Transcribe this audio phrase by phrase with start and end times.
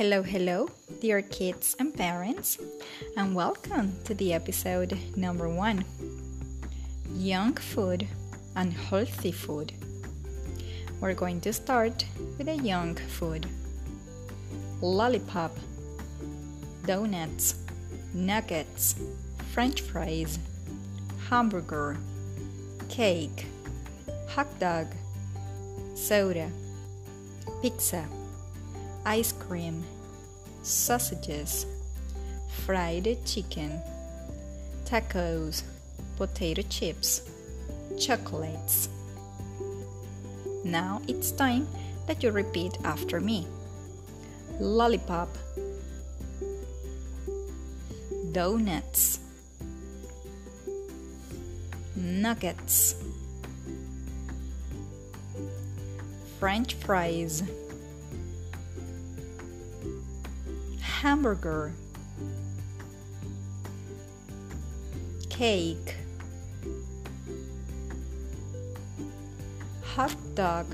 [0.00, 0.66] Hello, hello,
[1.02, 2.56] dear kids and parents,
[3.18, 5.84] and welcome to the episode number one
[7.22, 8.08] Junk Food
[8.56, 9.74] and Healthy Food.
[11.02, 12.06] We're going to start
[12.38, 13.46] with a junk food
[14.80, 15.54] lollipop,
[16.86, 17.56] donuts,
[18.14, 18.94] nuggets,
[19.52, 20.38] french fries,
[21.28, 21.98] hamburger,
[22.88, 23.44] cake,
[24.30, 24.86] hot dog,
[25.94, 26.50] soda,
[27.60, 28.08] pizza
[29.04, 29.82] ice cream,
[30.62, 31.66] sausages,
[32.64, 33.80] fried chicken,
[34.84, 35.62] tacos,
[36.16, 37.22] potato chips,
[37.98, 38.88] chocolates.
[40.64, 41.66] Now it's time
[42.06, 43.46] that you repeat after me
[44.60, 45.28] lollipop,
[48.32, 49.20] donuts,
[51.96, 52.94] nuggets,
[56.38, 57.42] french fries.
[61.00, 61.72] Hamburger,
[65.30, 65.96] cake,
[69.82, 70.66] hot dog,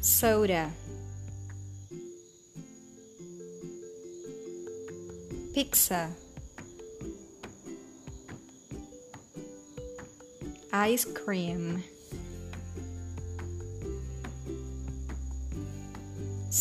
[0.00, 0.70] soda,
[5.52, 6.08] pizza,
[10.72, 11.84] ice cream.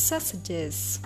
[0.07, 1.01] Sausages,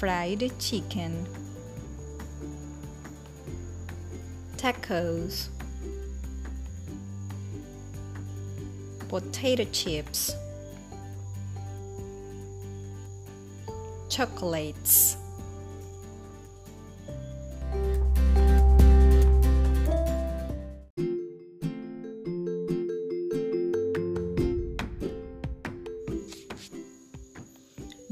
[0.00, 1.24] fried chicken,
[4.56, 5.46] tacos,
[9.08, 10.34] potato chips,
[14.08, 15.21] chocolates.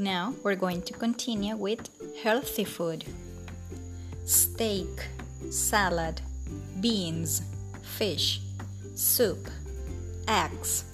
[0.00, 1.90] Now we're going to continue with
[2.22, 3.04] healthy food.
[4.24, 4.88] Steak,
[5.50, 6.22] salad,
[6.80, 7.42] beans,
[7.82, 8.40] fish,
[8.94, 9.50] soup,
[10.26, 10.84] eggs,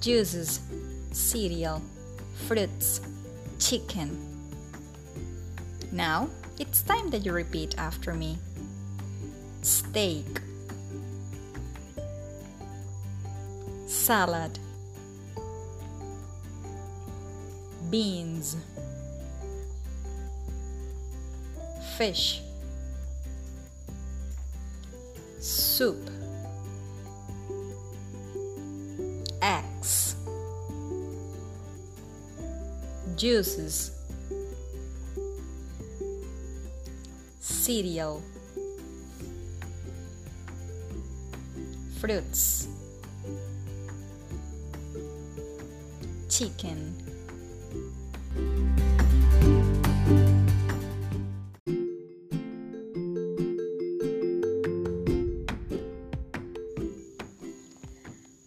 [0.00, 0.60] juices,
[1.12, 1.82] cereal,
[2.46, 3.02] fruits,
[3.58, 4.16] chicken.
[5.92, 8.38] Now it's time that you repeat after me.
[9.60, 10.40] Steak,
[13.86, 14.58] salad
[17.90, 18.56] beans,
[21.96, 22.42] fish,
[25.40, 26.10] soup,
[29.40, 30.16] eggs,
[33.16, 33.92] juices,
[37.40, 38.22] cereal,
[42.00, 42.68] fruits,
[46.28, 47.07] chicken.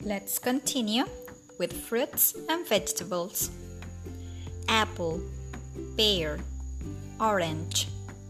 [0.04, 1.06] Let's continue
[1.58, 3.50] with fruits and vegetables
[4.68, 5.22] apple,
[5.96, 6.40] pear,
[7.20, 7.88] orange,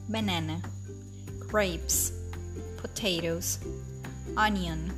[0.09, 0.61] banana,
[1.39, 2.11] grapes,
[2.77, 3.59] potatoes,
[4.35, 4.91] onion,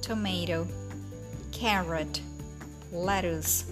[0.00, 0.66] tomato,
[1.52, 2.20] carrot,
[2.92, 3.64] lettuce.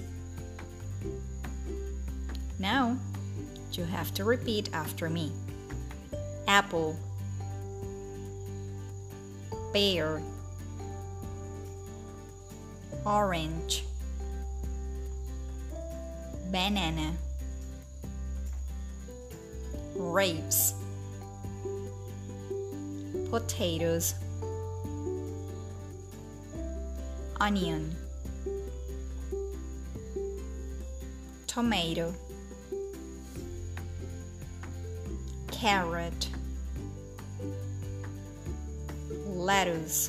[2.60, 2.98] Now.
[3.72, 5.32] You have to repeat after me.
[6.46, 6.98] Apple,
[9.72, 10.20] pear,
[13.06, 13.84] orange,
[16.50, 17.12] banana,
[19.94, 20.74] grapes,
[23.30, 24.14] potatoes,
[27.40, 27.96] onion,
[31.46, 32.12] tomato,
[35.60, 36.30] carrot,
[39.26, 40.08] lettuce.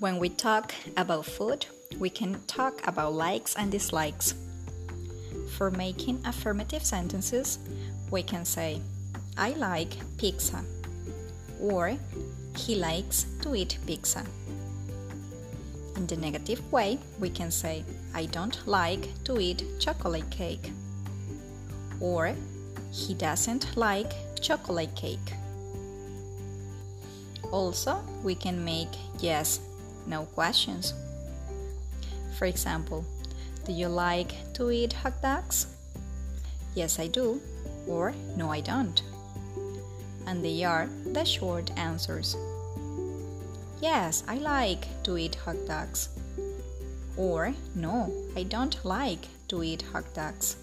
[0.00, 1.64] When we talk about food,
[1.98, 4.34] we can talk about likes and dislikes.
[5.56, 7.58] For making affirmative sentences,
[8.10, 8.82] we can say,
[9.38, 10.62] I like pizza,
[11.60, 11.96] or
[12.56, 14.24] he likes to eat pizza.
[15.96, 17.84] In the negative way, we can say,
[18.14, 20.72] I don't like to eat chocolate cake,
[22.00, 22.34] or
[22.92, 25.32] he doesn't like chocolate cake.
[27.50, 29.60] Also, we can make yes
[30.06, 30.94] no questions.
[32.38, 33.04] For example,
[33.68, 35.66] Do you like to eat hot dogs?
[36.74, 37.38] Yes, I do.
[37.86, 39.02] Or no, I don't.
[40.28, 42.36] And they are the short answers.
[43.80, 46.10] Yes, I like to eat hot dogs.
[47.16, 50.56] Or no, I don't like to eat hot dogs.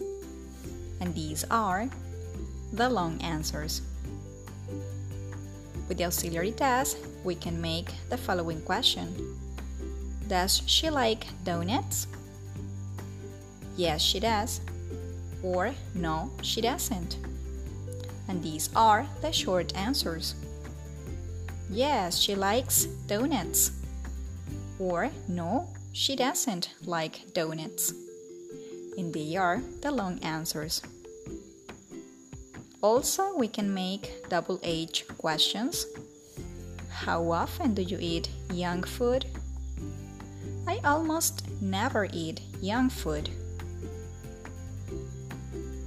[1.01, 1.89] And these are
[2.73, 3.81] the long answers.
[5.89, 9.09] With the auxiliary test, we can make the following question
[10.27, 12.05] Does she like donuts?
[13.75, 14.61] Yes, she does.
[15.41, 17.17] Or no, she doesn't.
[18.27, 20.35] And these are the short answers.
[21.69, 23.71] Yes, she likes donuts.
[24.79, 27.93] Or no, she doesn't like donuts.
[28.97, 30.81] And they are the long answers.
[32.81, 35.87] Also, we can make double H questions.
[36.89, 39.25] How often do you eat junk food?
[40.67, 43.29] I almost never eat junk food.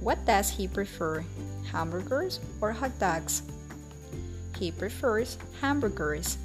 [0.01, 1.23] What does he prefer,
[1.71, 3.43] hamburgers or hot dogs?
[4.57, 6.37] He prefers hamburgers.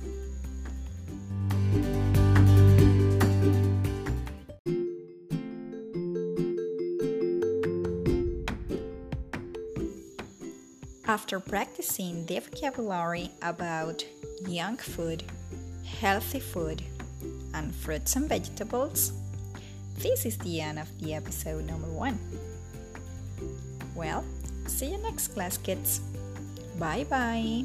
[11.07, 14.05] After practicing the vocabulary about
[14.51, 15.23] junk food,
[15.85, 16.83] healthy food,
[17.53, 19.13] and fruits and vegetables,
[19.99, 22.19] this is the end of the episode number one.
[23.95, 24.25] Well,
[24.67, 26.01] see you next class, kids.
[26.79, 27.65] Bye bye.